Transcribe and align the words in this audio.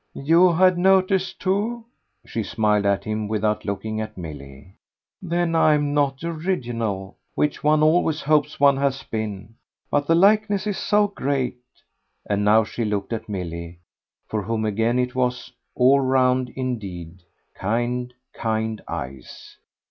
"YOU 0.15 0.51
had 0.53 0.79
noticed 0.79 1.39
too?" 1.39 1.85
she 2.25 2.41
smiled 2.41 2.87
at 2.87 3.03
him 3.03 3.27
without 3.27 3.65
looking 3.65 4.01
at 4.01 4.17
Milly. 4.17 4.73
"Then 5.21 5.53
I'm 5.55 5.93
not 5.93 6.23
original 6.23 7.19
which 7.35 7.63
one 7.63 7.83
always 7.83 8.19
hopes 8.21 8.59
one 8.59 8.77
has 8.77 9.03
been. 9.03 9.53
But 9.91 10.07
the 10.07 10.15
likeness 10.15 10.65
is 10.65 10.79
so 10.79 11.07
great." 11.07 11.59
And 12.27 12.43
now 12.43 12.63
she 12.63 12.83
looked 12.83 13.13
at 13.13 13.29
Milly 13.29 13.77
for 14.27 14.41
whom 14.41 14.65
again 14.65 14.97
it 14.97 15.13
was, 15.13 15.51
all 15.75 15.99
round 15.99 16.49
indeed, 16.55 17.21
kind, 17.53 18.11
kind 18.33 18.81
eyes. 18.87 19.55